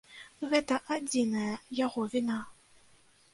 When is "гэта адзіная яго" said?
0.53-2.07